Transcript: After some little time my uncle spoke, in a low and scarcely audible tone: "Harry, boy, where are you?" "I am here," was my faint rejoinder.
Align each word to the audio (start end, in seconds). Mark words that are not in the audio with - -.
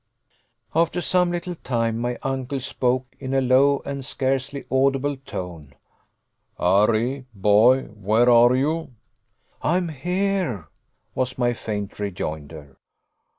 After 0.73 0.99
some 0.99 1.31
little 1.31 1.53
time 1.53 1.99
my 1.99 2.17
uncle 2.23 2.59
spoke, 2.59 3.05
in 3.19 3.35
a 3.35 3.39
low 3.39 3.83
and 3.85 4.03
scarcely 4.03 4.65
audible 4.71 5.15
tone: 5.15 5.75
"Harry, 6.57 7.27
boy, 7.35 7.83
where 7.83 8.27
are 8.27 8.55
you?" 8.55 8.95
"I 9.61 9.77
am 9.77 9.89
here," 9.89 10.69
was 11.13 11.37
my 11.37 11.53
faint 11.53 11.99
rejoinder. 11.99 12.77